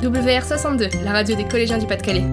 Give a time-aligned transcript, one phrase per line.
[0.00, 2.24] WR62, la radio des collégiens du Pas-de-Calais.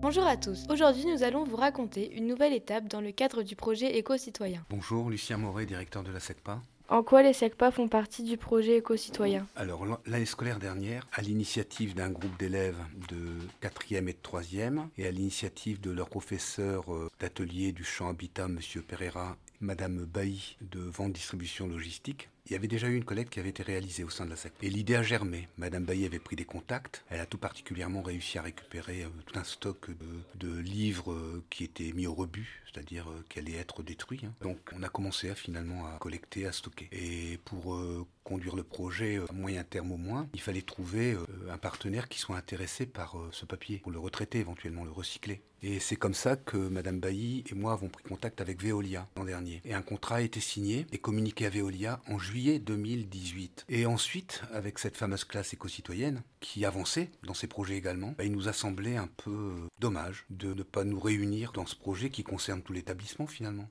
[0.00, 0.66] Bonjour à tous.
[0.70, 4.64] Aujourd'hui, nous allons vous raconter une nouvelle étape dans le cadre du projet Éco-Citoyen.
[4.70, 6.60] Bonjour, Lucien Moret, directeur de la SECPA.
[6.88, 9.44] En quoi les SECPA font partie du projet Éco-Citoyen?
[9.56, 12.78] Alors, l'année scolaire dernière, à l'initiative d'un groupe d'élèves
[13.08, 13.18] de
[13.66, 18.46] 4e et de 3e, et à l'initiative de leur professeur euh, d'atelier du champ Habitat,
[18.46, 18.60] M.
[18.86, 23.38] Pereira, Madame Bailly de Vente Distribution Logistique, il y avait déjà eu une collecte qui
[23.38, 24.66] avait été réalisée au sein de la SECPA.
[24.66, 25.46] Et l'idée a germé.
[25.56, 27.04] Madame Bailly avait pris des contacts.
[27.08, 29.88] Elle a tout particulièrement réussi à récupérer euh, tout un stock
[30.34, 34.22] de, livres euh, qui étaient mis au rebut, c'est-à-dire qui allaient être détruits.
[34.24, 34.34] Hein.
[34.42, 36.88] Donc on a commencé à finalement à collecter, à stocker.
[36.90, 37.80] Et pour
[38.24, 41.16] conduire le projet à moyen terme au moins, il fallait trouver
[41.48, 45.40] un partenaire qui soit intéressé par ce papier, pour le retraiter éventuellement, le recycler.
[45.62, 49.24] Et c'est comme ça que Madame Bailly et moi avons pris contact avec Veolia l'an
[49.24, 49.60] dernier.
[49.64, 53.66] Et un contrat a été signé et communiqué à Veolia en juillet 2018.
[53.68, 58.32] Et ensuite, avec cette fameuse classe éco-citoyenne qui avançait dans ses projets également, bah, il
[58.32, 62.24] nous a semblé un peu dommage de ne pas nous réunir dans ce projet qui
[62.24, 63.68] concerne tout l'établissement finalement.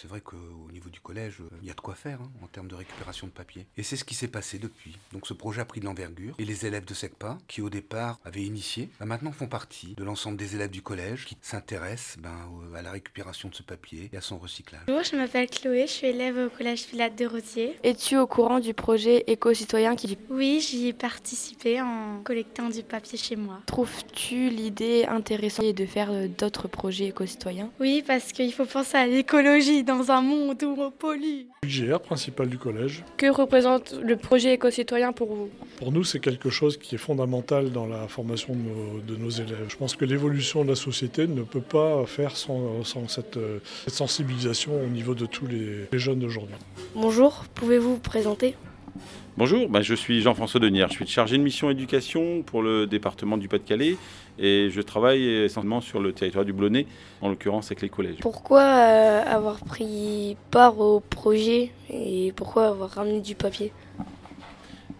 [0.00, 0.36] C'est vrai qu'au
[0.72, 3.32] niveau du collège, il y a de quoi faire hein, en termes de récupération de
[3.32, 3.66] papier.
[3.76, 4.96] Et c'est ce qui s'est passé depuis.
[5.12, 6.36] Donc ce projet a pris de l'envergure.
[6.38, 10.04] Et les élèves de SECPA, qui au départ avaient initié, bah, maintenant font partie de
[10.04, 12.30] l'ensemble des élèves du collège qui s'intéressent ben,
[12.76, 14.82] à la récupération de ce papier et à son recyclage.
[14.86, 17.76] Bonjour, je m'appelle Chloé, je suis élève au collège Pilate de Rosier.
[17.82, 20.16] Es-tu au courant du projet éco-citoyen qui...
[20.30, 23.62] Oui, j'y ai participé en collectant du papier chez moi.
[23.66, 27.72] Trouves-tu l'idée intéressante de faire euh, d'autres projets éco-citoyens?
[27.80, 31.46] Oui, parce qu'il faut penser à l'écologie dans un monde où on pollue.
[31.64, 33.04] GR principal du collège.
[33.16, 35.48] Que représente le projet éco-citoyen pour vous?
[35.78, 39.64] Pour nous, c'est quelque chose qui est fondamental dans la formation de nos, élèves.
[39.68, 43.38] Je pense que l'évolution de la société ne peut pas faire sans, cette,
[43.86, 46.56] sensibilisation au niveau de tous les, les jeunes d'aujourd'hui.
[46.94, 48.54] Bonjour, pouvez-vous vous présenter?
[49.36, 53.36] Bonjour, bah, je suis Jean-François Denière, je suis chargé de mission éducation pour le département
[53.36, 53.96] du Pas-de-Calais
[54.38, 56.86] et je travaille essentiellement sur le territoire du Blonay,
[57.20, 58.18] en l'occurrence avec les collèges.
[58.20, 63.72] Pourquoi euh, avoir pris part au projet et pourquoi avoir ramené du papier?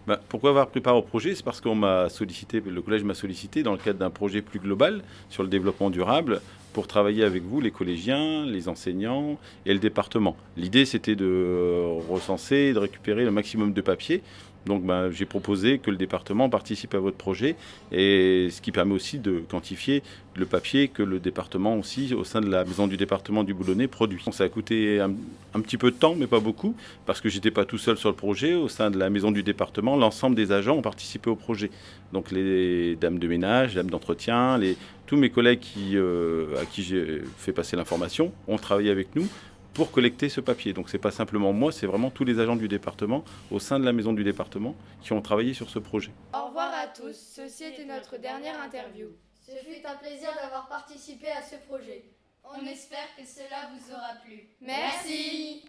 [0.07, 1.35] Bah, pourquoi avoir pris part au projet?
[1.35, 4.59] C'est parce qu'on m'a sollicité, le collège m'a sollicité dans le cadre d'un projet plus
[4.59, 6.41] global sur le développement durable
[6.73, 10.35] pour travailler avec vous, les collégiens, les enseignants et le département.
[10.57, 14.21] L'idée, c'était de recenser, de récupérer le maximum de papier
[14.69, 17.55] donc ben, j'ai proposé que le département participe à votre projet
[17.91, 20.03] et ce qui permet aussi de quantifier
[20.35, 23.87] le papier que le département aussi, au sein de la maison du département du Boulonnais,
[23.87, 24.23] produit.
[24.31, 26.75] ça a coûté un, petit peu de temps, mais pas beaucoup,
[27.05, 28.53] parce que j'étais pas tout seul sur le projet.
[28.53, 31.71] Au sein de la maison du département, l'ensemble des agents ont participé au projet.
[32.13, 34.59] Donc les dames de ménage, les dames d'entretien,
[35.07, 35.65] tous mes collègues
[35.95, 39.27] euh, à qui j'ai fait passer l'information ont travaillé avec nous
[39.73, 40.73] pour collecter ce papier.
[40.73, 43.85] Donc c'est pas simplement moi, c'est vraiment tous les agents du département au sein de
[43.85, 46.11] la maison du département qui ont travaillé sur ce projet.
[46.33, 49.07] Au revoir à tous, ceci était notre dernière interview.
[49.45, 52.03] Ce fut un plaisir d'avoir participé à ce projet.
[52.43, 54.47] On espère que cela vous aura plu.
[54.61, 55.57] Merci.